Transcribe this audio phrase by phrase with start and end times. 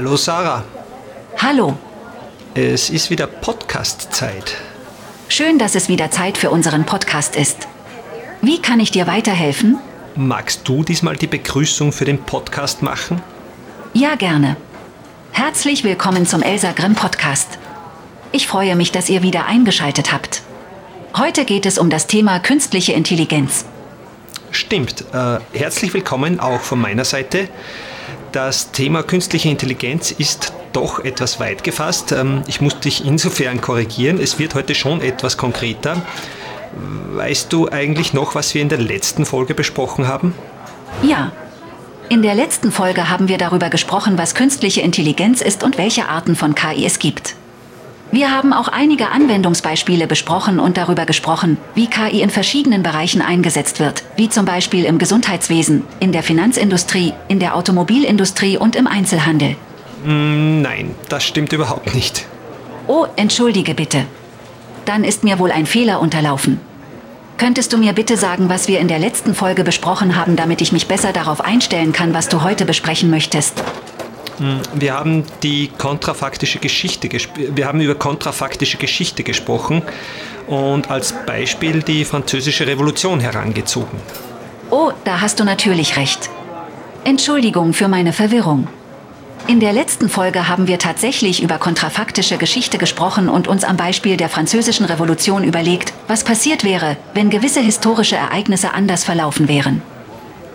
[0.00, 0.64] Hallo Sarah.
[1.36, 1.76] Hallo.
[2.54, 4.56] Es ist wieder Podcast-Zeit.
[5.28, 7.68] Schön, dass es wieder Zeit für unseren Podcast ist.
[8.40, 9.78] Wie kann ich dir weiterhelfen?
[10.16, 13.20] Magst du diesmal die Begrüßung für den Podcast machen?
[13.92, 14.56] Ja, gerne.
[15.32, 17.58] Herzlich willkommen zum Elsa Grimm Podcast.
[18.32, 20.40] Ich freue mich, dass ihr wieder eingeschaltet habt.
[21.14, 23.66] Heute geht es um das Thema künstliche Intelligenz.
[24.52, 25.04] Stimmt.
[25.12, 27.48] Äh, herzlich willkommen auch von meiner Seite.
[28.32, 32.12] Das Thema künstliche Intelligenz ist doch etwas weit gefasst.
[32.12, 34.20] Ähm, ich muss dich insofern korrigieren.
[34.20, 36.02] Es wird heute schon etwas konkreter.
[37.12, 40.34] Weißt du eigentlich noch, was wir in der letzten Folge besprochen haben?
[41.02, 41.32] Ja.
[42.08, 46.34] In der letzten Folge haben wir darüber gesprochen, was künstliche Intelligenz ist und welche Arten
[46.34, 47.36] von KI es gibt.
[48.12, 53.78] Wir haben auch einige Anwendungsbeispiele besprochen und darüber gesprochen, wie KI in verschiedenen Bereichen eingesetzt
[53.78, 59.54] wird, wie zum Beispiel im Gesundheitswesen, in der Finanzindustrie, in der Automobilindustrie und im Einzelhandel.
[60.04, 62.26] Mm, nein, das stimmt überhaupt nicht.
[62.88, 64.06] Oh, entschuldige bitte.
[64.86, 66.58] Dann ist mir wohl ein Fehler unterlaufen.
[67.38, 70.72] Könntest du mir bitte sagen, was wir in der letzten Folge besprochen haben, damit ich
[70.72, 73.62] mich besser darauf einstellen kann, was du heute besprechen möchtest?
[74.74, 79.82] Wir haben die kontrafaktische Geschichte, wir haben über kontrafaktische Geschichte gesprochen
[80.46, 83.98] und als Beispiel die französische Revolution herangezogen.
[84.70, 86.30] Oh, da hast du natürlich recht.
[87.04, 88.68] Entschuldigung für meine Verwirrung.
[89.46, 94.16] In der letzten Folge haben wir tatsächlich über kontrafaktische Geschichte gesprochen und uns am Beispiel
[94.16, 99.82] der französischen Revolution überlegt, was passiert wäre, wenn gewisse historische Ereignisse anders verlaufen wären.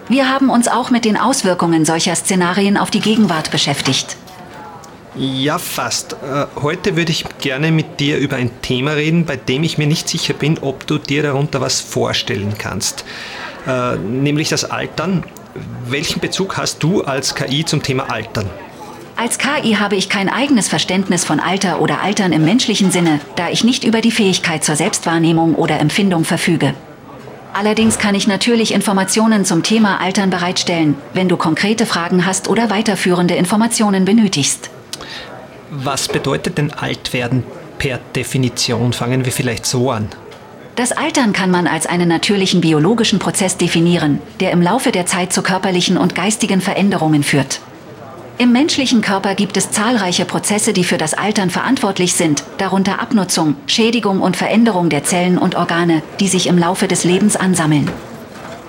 [0.07, 4.17] Wir haben uns auch mit den Auswirkungen solcher Szenarien auf die Gegenwart beschäftigt.
[5.15, 6.13] Ja, fast.
[6.13, 9.87] Äh, heute würde ich gerne mit dir über ein Thema reden, bei dem ich mir
[9.87, 13.05] nicht sicher bin, ob du dir darunter was vorstellen kannst.
[13.65, 15.23] Äh, nämlich das Altern.
[15.87, 18.49] Welchen Bezug hast du als KI zum Thema Altern?
[19.15, 23.49] Als KI habe ich kein eigenes Verständnis von Alter oder Altern im menschlichen Sinne, da
[23.49, 26.73] ich nicht über die Fähigkeit zur Selbstwahrnehmung oder Empfindung verfüge.
[27.57, 32.69] Allerdings kann ich natürlich Informationen zum Thema Altern bereitstellen, wenn du konkrete Fragen hast oder
[32.69, 34.69] weiterführende Informationen benötigst.
[35.71, 37.45] Was bedeutet denn Altwerden
[37.77, 38.91] per Definition?
[38.91, 40.09] Fangen wir vielleicht so an.
[40.75, 45.31] Das Altern kann man als einen natürlichen biologischen Prozess definieren, der im Laufe der Zeit
[45.31, 47.61] zu körperlichen und geistigen Veränderungen führt.
[48.37, 53.55] Im menschlichen Körper gibt es zahlreiche Prozesse, die für das Altern verantwortlich sind, darunter Abnutzung,
[53.65, 57.89] Schädigung und Veränderung der Zellen und Organe, die sich im Laufe des Lebens ansammeln.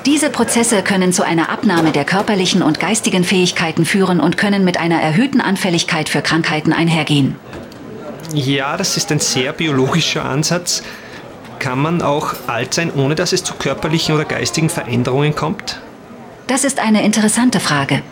[0.06, 4.78] Diese Prozesse können zu einer Abnahme der körperlichen und geistigen Fähigkeiten führen und können mit
[4.78, 7.34] einer erhöhten Anfälligkeit für Krankheiten einhergehen.
[8.32, 10.84] Ja, das ist ein sehr biologischer Ansatz.
[11.58, 15.80] Kann man auch alt sein, ohne dass es zu körperlichen oder geistigen Veränderungen kommt?
[16.46, 18.02] Das ist eine interessante Frage.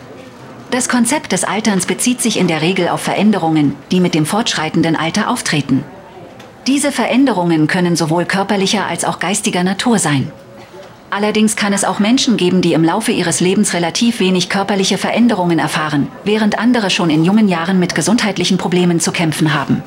[0.75, 4.97] Das Konzept des Alterns bezieht sich in der Regel auf Veränderungen, die mit dem fortschreitenden
[4.97, 5.85] Alter auftreten.
[6.67, 10.33] Diese Veränderungen können sowohl körperlicher als auch geistiger Natur sein.
[11.09, 15.59] Allerdings kann es auch Menschen geben, die im Laufe ihres Lebens relativ wenig körperliche Veränderungen
[15.59, 19.81] erfahren, während andere schon in jungen Jahren mit gesundheitlichen Problemen zu kämpfen haben.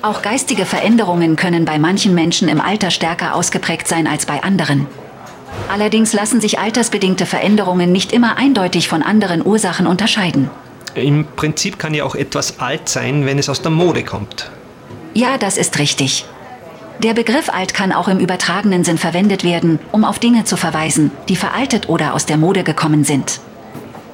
[0.00, 4.86] Auch geistige Veränderungen können bei manchen Menschen im Alter stärker ausgeprägt sein als bei anderen.
[5.68, 10.50] Allerdings lassen sich altersbedingte Veränderungen nicht immer eindeutig von anderen Ursachen unterscheiden.
[10.94, 14.50] Im Prinzip kann ja auch etwas alt sein, wenn es aus der Mode kommt.
[15.14, 16.24] Ja, das ist richtig.
[17.02, 21.10] Der Begriff alt kann auch im übertragenen Sinn verwendet werden, um auf Dinge zu verweisen,
[21.28, 23.40] die veraltet oder aus der Mode gekommen sind.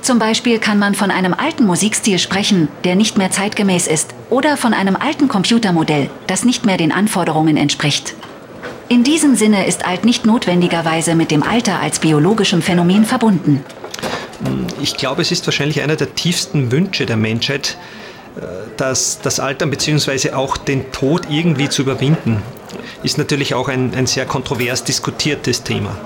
[0.01, 4.57] Zum Beispiel kann man von einem alten Musikstil sprechen, der nicht mehr zeitgemäß ist, oder
[4.57, 8.15] von einem alten Computermodell, das nicht mehr den Anforderungen entspricht.
[8.91, 13.65] In diesem Sinne ist alt nicht notwendigerweise mit dem Alter als biologischem Phänomen verbunden.
[14.83, 17.79] Ich glaube, es ist wahrscheinlich einer der tiefsten Wünsche der Menschheit,
[18.37, 18.41] äh,
[18.77, 20.33] dass das Altern bzw.
[20.33, 22.43] auch den Tod irgendwie zu überwinden.
[23.05, 25.97] Ist natürlich auch ein, ein sehr kontrovers diskutiertes Thema.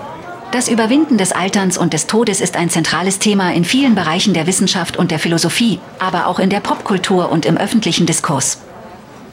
[0.52, 4.46] Das Überwinden des Alterns und des Todes ist ein zentrales Thema in vielen Bereichen der
[4.46, 8.58] Wissenschaft und der Philosophie, aber auch in der Popkultur und im öffentlichen Diskurs.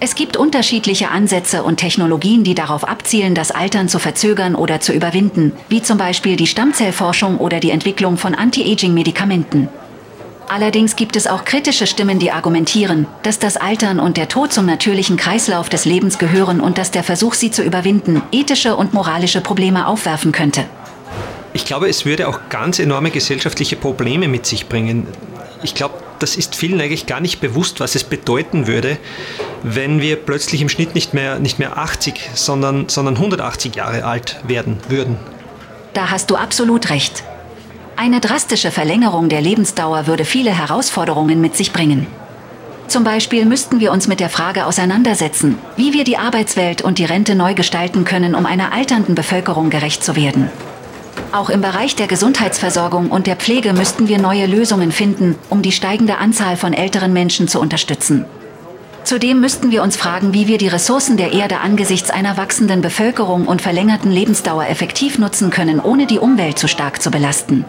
[0.03, 4.94] Es gibt unterschiedliche Ansätze und Technologien, die darauf abzielen, das Altern zu verzögern oder zu
[4.94, 9.69] überwinden, wie zum Beispiel die Stammzellforschung oder die Entwicklung von Anti-Aging-Medikamenten.
[10.48, 14.65] Allerdings gibt es auch kritische Stimmen, die argumentieren, dass das Altern und der Tod zum
[14.65, 19.42] natürlichen Kreislauf des Lebens gehören und dass der Versuch, sie zu überwinden, ethische und moralische
[19.42, 20.65] Probleme aufwerfen könnte.
[21.53, 25.06] Ich glaube, es würde auch ganz enorme gesellschaftliche Probleme mit sich bringen.
[25.62, 28.97] Ich glaube, das ist vielen eigentlich gar nicht bewusst, was es bedeuten würde,
[29.63, 34.39] wenn wir plötzlich im Schnitt nicht mehr, nicht mehr 80, sondern, sondern 180 Jahre alt
[34.47, 35.18] werden würden.
[35.94, 37.23] Da hast du absolut recht.
[37.95, 42.07] Eine drastische Verlängerung der Lebensdauer würde viele Herausforderungen mit sich bringen.
[42.88, 47.06] Zum Beispiel müssten wir uns mit der Frage auseinandersetzen, wie wir die Arbeitswelt und die
[47.06, 50.50] Rente neu gestalten können, um einer alternden Bevölkerung gerecht zu werden.
[51.31, 55.72] Auch im Bereich der Gesundheitsversorgung und der Pflege müssten wir neue Lösungen finden, um die
[55.72, 58.25] steigende Anzahl von älteren Menschen zu unterstützen.
[59.04, 63.48] Zudem müssten wir uns fragen, wie wir die Ressourcen der Erde angesichts einer wachsenden Bevölkerung
[63.48, 67.66] und verlängerten Lebensdauer effektiv nutzen können, ohne die Umwelt zu stark zu belasten.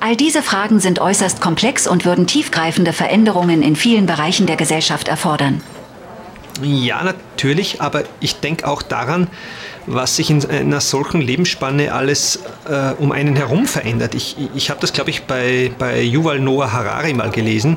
[0.00, 5.08] All diese Fragen sind äußerst komplex und würden tiefgreifende Veränderungen in vielen Bereichen der Gesellschaft
[5.08, 5.60] erfordern.
[6.62, 9.28] Ja, natürlich, aber ich denke auch daran,
[9.86, 14.14] was sich in einer solchen Lebensspanne alles äh, um einen herum verändert.
[14.14, 17.76] Ich, ich habe das, glaube ich, bei, bei Yuval Noah Harari mal gelesen.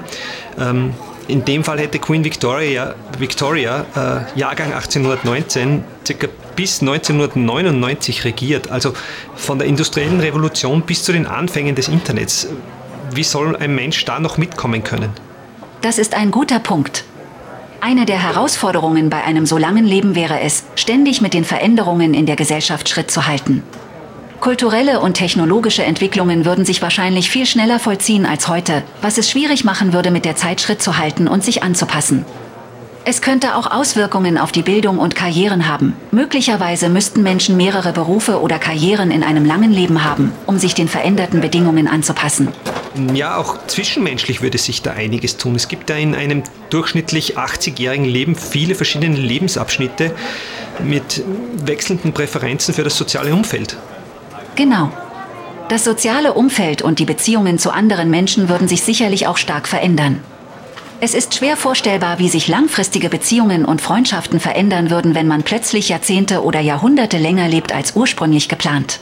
[0.60, 0.94] Ähm,
[1.28, 8.72] in dem Fall hätte Queen Victoria, Victoria äh, Jahrgang 1819, circa bis 1999 regiert.
[8.72, 8.94] Also
[9.36, 12.48] von der industriellen Revolution bis zu den Anfängen des Internets.
[13.14, 15.12] Wie soll ein Mensch da noch mitkommen können?
[15.82, 17.06] Das ist ein guter Punkt.
[17.82, 22.26] Eine der Herausforderungen bei einem so langen Leben wäre es, ständig mit den Veränderungen in
[22.26, 23.64] der Gesellschaft Schritt zu halten.
[24.42, 29.64] Kulturelle und technologische Entwicklungen würden sich wahrscheinlich viel schneller vollziehen als heute, was es schwierig
[29.64, 32.26] machen würde, mit der Zeit Schritt zu halten und sich anzupassen.
[33.06, 35.96] Es könnte auch Auswirkungen auf die Bildung und Karrieren haben.
[36.12, 40.88] Möglicherweise müssten Menschen mehrere Berufe oder Karrieren in einem langen Leben haben, um sich den
[40.88, 42.50] veränderten Bedingungen anzupassen.
[43.14, 45.56] Ja, auch zwischenmenschlich würde sich da einiges tun.
[45.56, 50.14] Es gibt da in einem durchschnittlich 80-jährigen Leben viele verschiedene Lebensabschnitte
[50.84, 51.24] mit
[51.66, 53.78] wechselnden Präferenzen für das soziale Umfeld.
[54.56, 54.92] Genau.
[55.70, 60.20] Das soziale Umfeld und die Beziehungen zu anderen Menschen würden sich sicherlich auch stark verändern.
[61.02, 65.88] Es ist schwer vorstellbar, wie sich langfristige Beziehungen und Freundschaften verändern würden, wenn man plötzlich
[65.88, 69.00] Jahrzehnte oder Jahrhunderte länger lebt als ursprünglich geplant.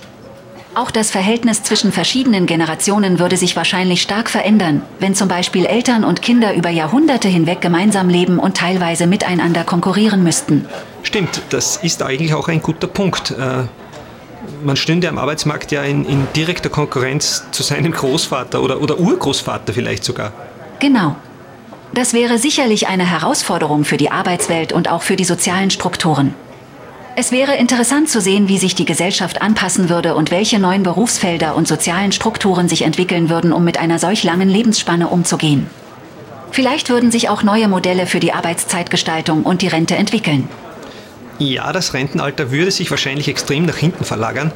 [0.75, 6.03] Auch das Verhältnis zwischen verschiedenen Generationen würde sich wahrscheinlich stark verändern, wenn zum Beispiel Eltern
[6.03, 10.67] und Kinder über Jahrhunderte hinweg gemeinsam leben und teilweise miteinander konkurrieren müssten.
[11.01, 13.31] Stimmt, das ist eigentlich auch ein guter Punkt.
[13.31, 13.63] Äh,
[14.63, 19.73] man stünde am Arbeitsmarkt ja in, in direkter Konkurrenz zu seinem Großvater oder, oder Urgroßvater
[19.73, 20.31] vielleicht sogar.
[20.79, 21.15] Genau.
[21.93, 26.33] Das wäre sicherlich eine Herausforderung für die Arbeitswelt und auch für die sozialen Strukturen.
[27.19, 31.55] Es wäre interessant zu sehen, wie sich die Gesellschaft anpassen würde und welche neuen Berufsfelder
[31.55, 35.67] und sozialen Strukturen sich entwickeln würden, um mit einer solch langen Lebensspanne umzugehen.
[36.51, 40.47] Vielleicht würden sich auch neue Modelle für die Arbeitszeitgestaltung und die Rente entwickeln.
[41.39, 44.51] Ja, das Rentenalter würde sich wahrscheinlich extrem nach hinten verlagern.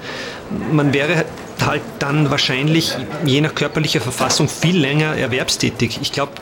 [0.72, 1.26] Man wäre
[1.66, 2.96] halt dann wahrscheinlich
[3.26, 6.00] je nach körperlicher Verfassung viel länger erwerbstätig.
[6.02, 6.34] Ich glaube,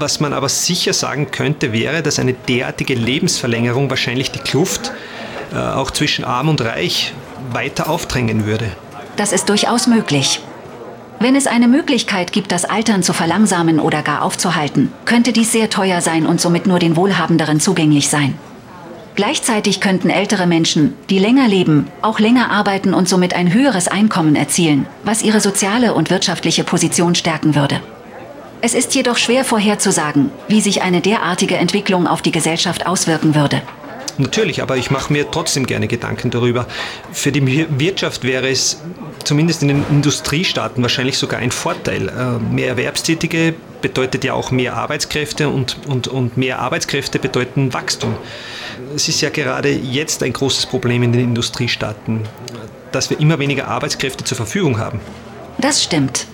[0.00, 4.92] was man aber sicher sagen könnte, wäre, dass eine derartige Lebensverlängerung wahrscheinlich die Kluft
[5.52, 7.12] äh, auch zwischen arm und reich
[7.52, 8.66] weiter aufdrängen würde.
[9.16, 10.40] Das ist durchaus möglich.
[11.20, 15.68] Wenn es eine Möglichkeit gibt, das Altern zu verlangsamen oder gar aufzuhalten, könnte dies sehr
[15.68, 18.38] teuer sein und somit nur den Wohlhabenderen zugänglich sein.
[19.16, 24.36] Gleichzeitig könnten ältere Menschen, die länger leben, auch länger arbeiten und somit ein höheres Einkommen
[24.36, 27.80] erzielen, was ihre soziale und wirtschaftliche Position stärken würde.
[28.60, 33.62] Es ist jedoch schwer vorherzusagen, wie sich eine derartige Entwicklung auf die Gesellschaft auswirken würde.
[34.18, 36.66] Natürlich, aber ich mache mir trotzdem gerne Gedanken darüber.
[37.12, 38.82] Für die Wirtschaft wäre es
[39.22, 42.08] zumindest in den Industriestaaten wahrscheinlich sogar ein Vorteil.
[42.08, 48.16] Äh, mehr Erwerbstätige bedeutet ja auch mehr Arbeitskräfte und, und, und mehr Arbeitskräfte bedeuten Wachstum.
[48.96, 52.22] Es ist ja gerade jetzt ein großes Problem in den Industriestaaten,
[52.90, 54.98] dass wir immer weniger Arbeitskräfte zur Verfügung haben.
[55.58, 56.26] Das stimmt.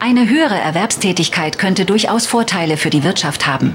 [0.00, 3.74] Eine höhere Erwerbstätigkeit könnte durchaus Vorteile für die Wirtschaft haben.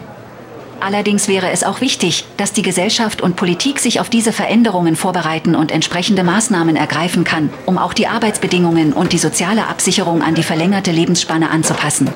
[0.79, 5.55] Allerdings wäre es auch wichtig, dass die Gesellschaft und Politik sich auf diese Veränderungen vorbereiten
[5.55, 10.43] und entsprechende Maßnahmen ergreifen kann, um auch die Arbeitsbedingungen und die soziale Absicherung an die
[10.43, 12.09] verlängerte Lebensspanne anzupassen.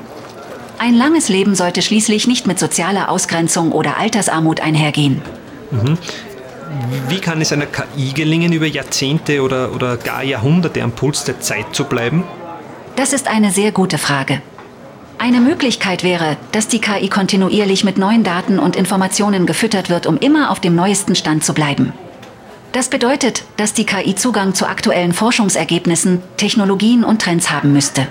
[0.78, 5.22] Ein langes Leben sollte schließlich nicht mit sozialer Ausgrenzung oder Altersarmut einhergehen.
[5.70, 5.98] Mhm.
[7.08, 11.40] Wie kann es einer KI gelingen, über Jahrzehnte oder, oder gar Jahrhunderte am Puls der
[11.40, 12.24] Zeit zu bleiben?
[12.98, 14.42] Das ist eine sehr gute Frage.
[15.18, 20.16] Eine Möglichkeit wäre, dass die KI kontinuierlich mit neuen Daten und Informationen gefüttert wird, um
[20.16, 21.92] immer auf dem neuesten Stand zu bleiben.
[22.72, 28.08] Das bedeutet, dass die KI Zugang zu aktuellen Forschungsergebnissen, Technologien und Trends haben müsste.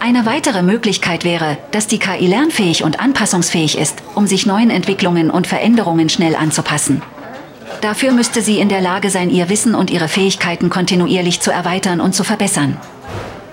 [0.00, 5.30] Eine weitere Möglichkeit wäre, dass die KI lernfähig und anpassungsfähig ist, um sich neuen Entwicklungen
[5.30, 7.00] und Veränderungen schnell anzupassen.
[7.80, 12.00] Dafür müsste sie in der Lage sein, ihr Wissen und ihre Fähigkeiten kontinuierlich zu erweitern
[12.00, 12.76] und zu verbessern.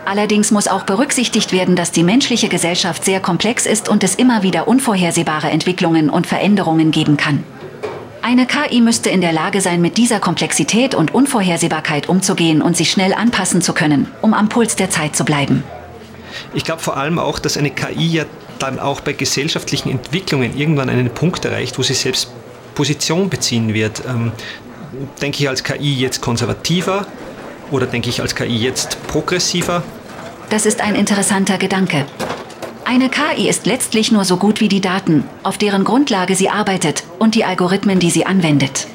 [0.07, 4.41] Allerdings muss auch berücksichtigt werden, dass die menschliche Gesellschaft sehr komplex ist und es immer
[4.41, 7.43] wieder unvorhersehbare Entwicklungen und Veränderungen geben kann.
[8.21, 12.89] Eine KI müsste in der Lage sein, mit dieser Komplexität und Unvorhersehbarkeit umzugehen und sich
[12.89, 15.65] schnell anpassen zu können, um am Puls der Zeit zu bleiben.
[16.53, 18.23] Ich glaube vor allem auch, dass eine KI ja
[18.59, 22.31] dann auch bei gesellschaftlichen Entwicklungen irgendwann einen Punkt erreicht, wo sie selbst
[22.75, 24.03] Position beziehen wird.
[24.07, 24.31] Ähm,
[25.21, 27.05] denke ich als KI jetzt konservativer
[27.71, 29.83] oder denke ich als KI jetzt progressiver?
[30.49, 32.05] Das ist ein interessanter Gedanke.
[32.85, 37.03] Eine KI ist letztlich nur so gut wie die Daten, auf deren Grundlage sie arbeitet
[37.19, 38.87] und die Algorithmen, die sie anwendet.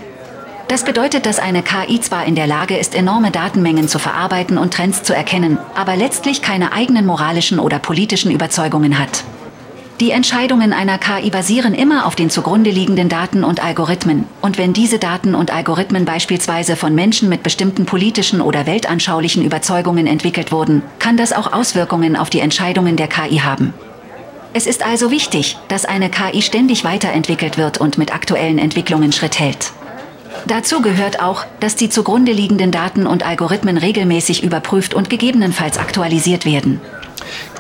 [0.69, 4.73] Das bedeutet, dass eine KI zwar in der Lage ist, enorme Datenmengen zu verarbeiten und
[4.73, 9.23] Trends zu erkennen, aber letztlich keine eigenen moralischen oder politischen Überzeugungen hat.
[10.03, 14.25] Die Entscheidungen einer KI basieren immer auf den zugrunde liegenden Daten und Algorithmen.
[14.41, 20.09] Und wenn diese Daten und Algorithmen beispielsweise von Menschen mit bestimmten politischen oder weltanschaulichen Überzeugungen
[20.09, 23.75] entwickelt wurden, kann das auch Auswirkungen auf die Entscheidungen der KI haben.
[24.53, 29.39] Es ist also wichtig, dass eine KI ständig weiterentwickelt wird und mit aktuellen Entwicklungen Schritt
[29.39, 29.71] hält.
[30.49, 36.45] Dazu gehört auch, dass die zugrunde liegenden Daten und Algorithmen regelmäßig überprüft und gegebenenfalls aktualisiert
[36.45, 36.81] werden.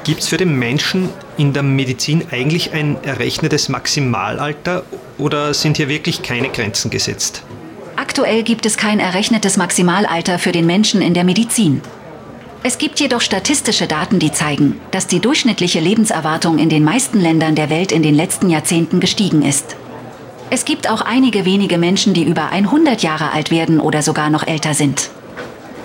[0.04, 1.10] Gibt es für den Menschen
[1.42, 4.84] in der Medizin eigentlich ein errechnetes Maximalalter
[5.18, 7.42] oder sind hier wirklich keine Grenzen gesetzt?
[7.96, 11.80] Aktuell gibt es kein errechnetes Maximalalter für den Menschen in der Medizin.
[12.62, 17.56] Es gibt jedoch statistische Daten, die zeigen, dass die durchschnittliche Lebenserwartung in den meisten Ländern
[17.56, 19.74] der Welt in den letzten Jahrzehnten gestiegen ist.
[20.50, 24.46] Es gibt auch einige wenige Menschen, die über 100 Jahre alt werden oder sogar noch
[24.46, 25.10] älter sind.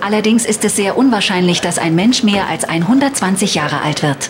[0.02, 4.30] Allerdings ist es sehr unwahrscheinlich, dass ein Mensch mehr als 120 Jahre alt wird.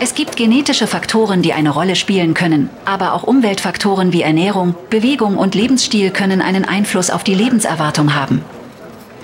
[0.00, 5.36] Es gibt genetische Faktoren, die eine Rolle spielen können, aber auch Umweltfaktoren wie Ernährung, Bewegung
[5.36, 8.42] und Lebensstil können einen Einfluss auf die Lebenserwartung haben.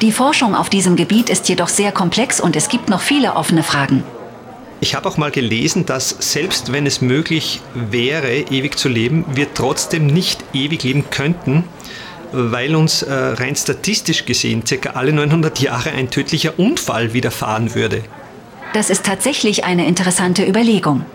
[0.02, 3.62] Die Forschung auf diesem Gebiet ist jedoch sehr komplex und es gibt noch viele offene
[3.62, 4.04] Fragen.
[4.80, 9.54] Ich habe auch mal gelesen, dass selbst wenn es möglich wäre, ewig zu leben, wir
[9.54, 11.64] trotzdem nicht ewig leben könnten,
[12.32, 18.02] weil uns äh, rein statistisch gesehen circa alle 900 Jahre ein tödlicher Unfall widerfahren würde.
[18.76, 21.06] Das ist tatsächlich eine interessante Überlegung.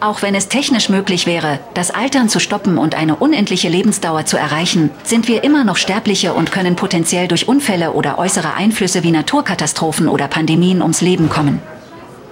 [0.00, 4.36] Auch wenn es technisch möglich wäre, das Altern zu stoppen und eine unendliche Lebensdauer zu
[4.36, 9.12] erreichen, sind wir immer noch Sterbliche und können potenziell durch Unfälle oder äußere Einflüsse wie
[9.12, 11.62] Naturkatastrophen oder Pandemien ums Leben kommen.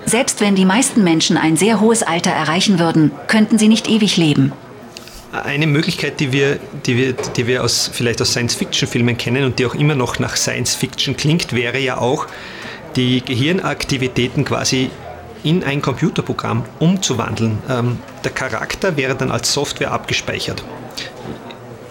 [0.07, 4.17] Selbst wenn die meisten Menschen ein sehr hohes Alter erreichen würden, könnten sie nicht ewig
[4.17, 4.53] leben.
[5.31, 9.67] Eine Möglichkeit, die wir, die wir, die wir aus, vielleicht aus Science-Fiction-Filmen kennen und die
[9.67, 12.27] auch immer noch nach Science-Fiction klingt, wäre ja auch,
[12.97, 14.91] die Gehirnaktivitäten quasi
[15.45, 17.59] in ein Computerprogramm umzuwandeln.
[17.69, 20.65] Ähm, der Charakter wäre dann als Software abgespeichert.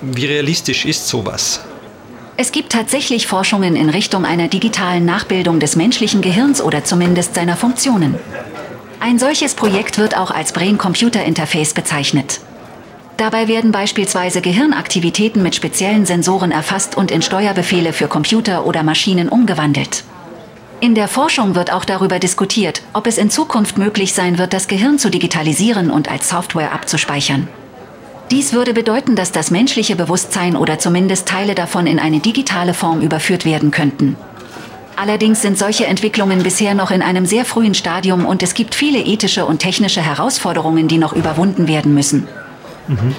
[0.01, 1.61] Wie realistisch ist sowas?
[2.39, 7.55] Es gibt tatsächlich Forschungen in Richtung einer digitalen Nachbildung des menschlichen Gehirns oder zumindest seiner
[7.55, 8.15] Funktionen.
[8.99, 12.39] Ein solches Projekt wird auch als Brain-Computer-Interface bezeichnet.
[13.17, 19.29] Dabei werden beispielsweise Gehirnaktivitäten mit speziellen Sensoren erfasst und in Steuerbefehle für Computer oder Maschinen
[19.29, 20.03] umgewandelt.
[20.79, 24.67] In der Forschung wird auch darüber diskutiert, ob es in Zukunft möglich sein wird, das
[24.67, 27.47] Gehirn zu digitalisieren und als Software abzuspeichern.
[28.29, 33.01] Dies würde bedeuten, dass das menschliche Bewusstsein oder zumindest Teile davon in eine digitale Form
[33.01, 34.17] überführt werden könnten.
[34.95, 38.99] Allerdings sind solche Entwicklungen bisher noch in einem sehr frühen Stadium und es gibt viele
[38.99, 42.27] ethische und technische Herausforderungen, die noch überwunden werden müssen.
[42.87, 43.15] Mhm.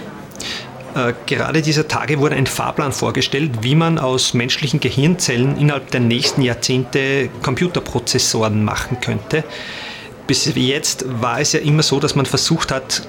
[0.99, 6.01] Äh, gerade dieser Tage wurde ein Fahrplan vorgestellt, wie man aus menschlichen Gehirnzellen innerhalb der
[6.01, 9.45] nächsten Jahrzehnte Computerprozessoren machen könnte.
[10.27, 13.07] Bis jetzt war es ja immer so, dass man versucht hat,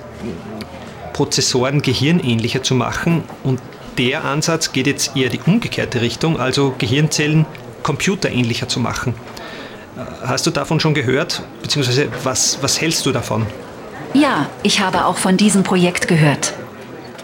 [1.13, 3.59] Prozessoren gehirnähnlicher zu machen und
[3.97, 7.45] der Ansatz geht jetzt eher die umgekehrte Richtung, also Gehirnzellen
[7.83, 9.15] computerähnlicher zu machen.
[9.97, 11.41] Äh, hast du davon schon gehört?
[11.63, 13.47] Beziehungsweise was, was hältst du davon?
[14.13, 16.53] Ja, ich habe auch von diesem Projekt gehört.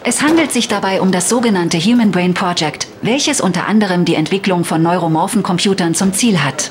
[0.07, 4.63] Es handelt sich dabei um das sogenannte Human Brain Project, welches unter anderem die Entwicklung
[4.63, 6.69] von neuromorphen Computern zum Ziel hat.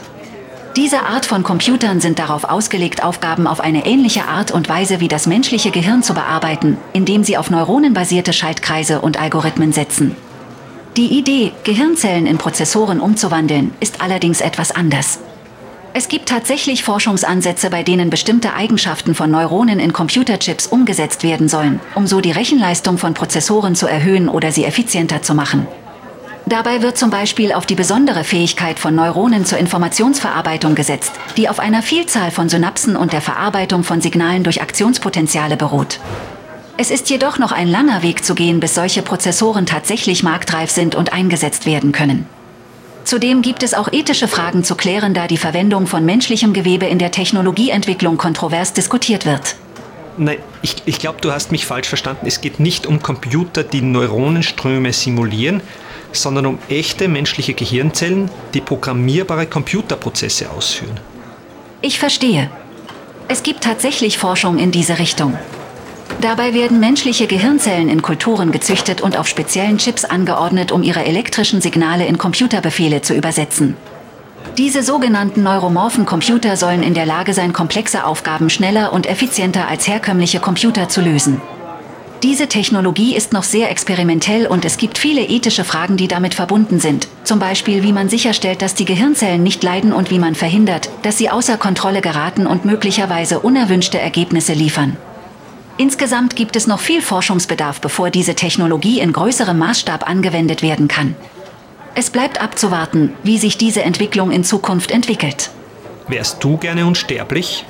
[0.77, 5.09] Diese Art von Computern sind darauf ausgelegt, Aufgaben auf eine ähnliche Art und Weise wie
[5.09, 10.15] das menschliche Gehirn zu bearbeiten, indem sie auf neuronenbasierte Schaltkreise und Algorithmen setzen.
[10.97, 15.19] Die Idee, Gehirnzellen in Prozessoren umzuwandeln, ist allerdings etwas anders.
[15.97, 21.79] Es gibt tatsächlich Forschungsansätze, bei denen bestimmte Eigenschaften von Neuronen in Computerchips umgesetzt werden sollen,
[21.95, 25.69] um so die Rechenleistung von Prozessoren zu erhöhen oder sie effizienter zu machen.
[26.47, 31.61] Dabei wird zum Beispiel auf die besondere Fähigkeit von Neuronen zur Informationsverarbeitung gesetzt, die auf
[31.61, 36.01] einer Vielzahl von Synapsen und der Verarbeitung von Signalen durch Aktionspotenziale beruht.
[36.77, 40.97] Es ist jedoch noch ein langer Weg zu gehen, bis solche Prozessoren tatsächlich marktreif sind
[40.97, 42.27] und eingesetzt werden können.
[43.05, 46.99] Zudem gibt es auch ethische Fragen zu klären, da die Verwendung von menschlichem Gewebe in
[46.99, 49.57] der Technologieentwicklung kontrovers diskutiert wird.
[50.17, 52.27] Nein, ich, ich glaube, du hast mich falsch verstanden.
[52.27, 55.61] Es geht nicht um Computer, die Neuronenströme simulieren,
[56.13, 60.99] sondern um echte menschliche Gehirnzellen, die programmierbare Computerprozesse ausführen.
[61.83, 62.51] Ich verstehe.
[63.29, 65.37] Es gibt tatsächlich Forschung in diese Richtung.
[66.21, 71.61] Dabei werden menschliche Gehirnzellen in Kulturen gezüchtet und auf speziellen Chips angeordnet, um ihre elektrischen
[71.61, 73.77] Signale in Computerbefehle zu übersetzen.
[74.57, 79.89] Diese sogenannten neuromorphen Computer sollen in der Lage sein, komplexe Aufgaben schneller und effizienter als
[79.89, 81.41] herkömmliche Computer zu lösen.
[82.23, 86.81] Diese Technologie ist noch sehr experimentell und es gibt viele ethische Fragen, die damit verbunden
[86.81, 87.09] sind.
[87.25, 91.19] Zum Beispiel, wie man sicherstellt, dass die Gehirnzellen nicht leiden und wie man verhindert, dass
[91.19, 94.97] sie außer Kontrolle geraten und möglicherweise unerwünschte Ergebnisse liefern.
[95.77, 101.17] Insgesamt gibt es noch viel Forschungsbedarf, bevor diese Technologie in größerem Maßstab angewendet werden kann.
[101.97, 105.51] Es bleibt abzuwarten, wie sich diese Entwicklung in Zukunft entwickelt.
[106.09, 107.65] Wärst du gerne unsterblich?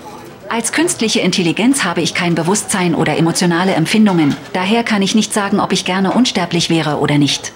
[0.50, 5.58] Als künstliche Intelligenz habe ich kein Bewusstsein oder emotionale Empfindungen, daher kann ich nicht sagen,
[5.58, 7.52] ob ich gerne unsterblich wäre oder nicht.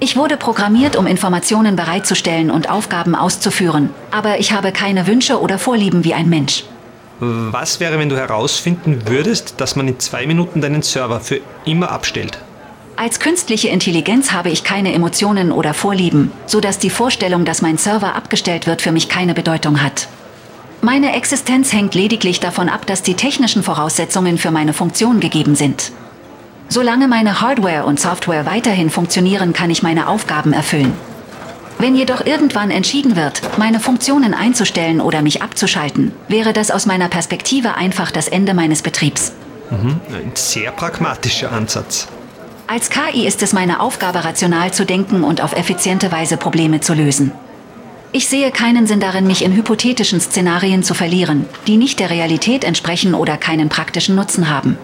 [0.00, 5.58] Ich wurde programmiert, um Informationen bereitzustellen und Aufgaben auszuführen, aber ich habe keine Wünsche oder
[5.58, 6.64] Vorlieben wie ein Mensch.
[7.18, 11.90] Was wäre, wenn du herausfinden würdest, dass man in zwei Minuten deinen Server für immer
[11.90, 12.38] abstellt?
[12.96, 18.14] Als künstliche Intelligenz habe ich keine Emotionen oder Vorlieben, sodass die Vorstellung, dass mein Server
[18.14, 20.08] abgestellt wird, für mich keine Bedeutung hat.
[20.82, 25.92] Meine Existenz hängt lediglich davon ab, dass die technischen Voraussetzungen für meine Funktion gegeben sind.
[26.68, 30.92] Solange meine Hardware und Software weiterhin funktionieren, kann ich meine Aufgaben erfüllen.
[31.78, 37.08] Wenn jedoch irgendwann entschieden wird, meine Funktionen einzustellen oder mich abzuschalten, wäre das aus meiner
[37.08, 39.32] Perspektive einfach das Ende meines Betriebs.
[39.70, 42.08] Mhm, ein sehr pragmatischer Ansatz.
[42.66, 46.94] Als KI ist es meine Aufgabe, rational zu denken und auf effiziente Weise Probleme zu
[46.94, 47.32] lösen.
[48.12, 52.64] Ich sehe keinen Sinn darin, mich in hypothetischen Szenarien zu verlieren, die nicht der Realität
[52.64, 54.78] entsprechen oder keinen praktischen Nutzen haben.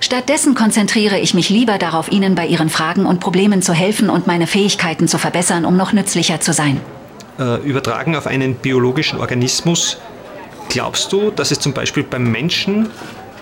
[0.00, 4.26] Stattdessen konzentriere ich mich lieber darauf, Ihnen bei Ihren Fragen und Problemen zu helfen und
[4.26, 6.80] meine Fähigkeiten zu verbessern, um noch nützlicher zu sein.
[7.38, 9.98] Äh, übertragen auf einen biologischen Organismus,
[10.68, 12.90] glaubst du, dass es zum Beispiel beim Menschen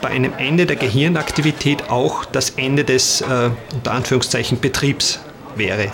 [0.01, 5.21] bei einem Ende der Gehirnaktivität auch das Ende des, äh, unter Anführungszeichen, Betriebs
[5.57, 5.91] wäre?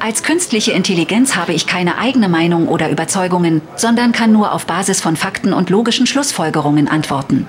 [0.00, 5.00] Als künstliche Intelligenz habe ich keine eigene Meinung oder Überzeugungen, sondern kann nur auf Basis
[5.00, 7.46] von Fakten und logischen Schlussfolgerungen antworten.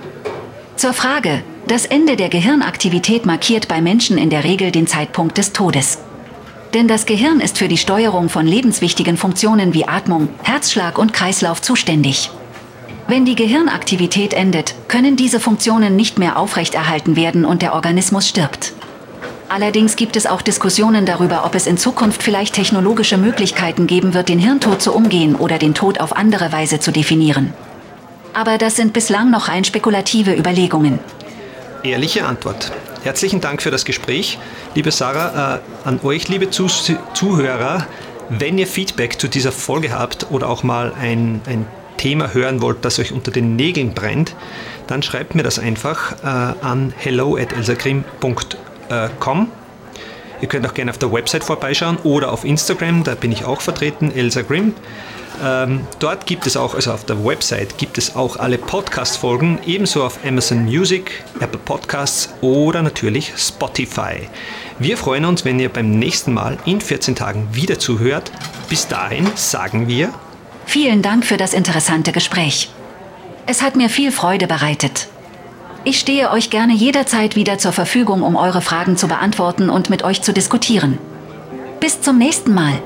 [0.77, 5.51] Zur Frage, das Ende der Gehirnaktivität markiert bei Menschen in der Regel den Zeitpunkt des
[5.51, 5.97] Todes.
[6.75, 11.61] Denn das Gehirn ist für die Steuerung von lebenswichtigen Funktionen wie Atmung, Herzschlag und Kreislauf
[11.61, 12.29] zuständig.
[13.07, 18.73] Wenn die Gehirnaktivität endet, können diese Funktionen nicht mehr aufrechterhalten werden und der Organismus stirbt.
[19.49, 24.29] Allerdings gibt es auch Diskussionen darüber, ob es in Zukunft vielleicht technologische Möglichkeiten geben wird,
[24.29, 27.53] den Hirntod zu umgehen oder den Tod auf andere Weise zu definieren.
[28.33, 30.99] Aber das sind bislang noch rein spekulative Überlegungen
[31.85, 32.71] ehrliche Antwort.
[33.03, 34.39] Herzlichen Dank für das Gespräch.
[34.73, 36.67] Liebe Sarah, äh, an euch, liebe Zuh
[37.13, 37.85] Zuhörer,
[38.29, 41.67] wenn ihr Feedback zu dieser Folge habt oder auch mal ein, ein
[41.97, 44.35] Thema hören wollt, das euch unter den Nägeln brennt,
[44.87, 46.25] dann schreibt mir das einfach äh,
[46.65, 49.47] an hello at elsagrim.com.
[50.41, 53.61] Ihr könnt auch gerne auf der Website vorbeischauen oder auf Instagram, da bin ich auch
[53.61, 54.73] vertreten, Elsa Grimm.
[55.43, 60.03] Ähm, dort gibt es auch, also auf der Website gibt es auch alle Podcast-Folgen, ebenso
[60.03, 64.29] auf Amazon Music, Apple Podcasts oder natürlich Spotify.
[64.79, 68.31] Wir freuen uns, wenn ihr beim nächsten Mal in 14 Tagen wieder zuhört.
[68.69, 70.13] Bis dahin sagen wir
[70.65, 72.69] Vielen Dank für das interessante Gespräch.
[73.45, 75.07] Es hat mir viel Freude bereitet.
[75.83, 80.03] Ich stehe euch gerne jederzeit wieder zur Verfügung, um eure Fragen zu beantworten und mit
[80.03, 80.97] euch zu diskutieren.
[81.79, 82.81] Bis zum nächsten Mal.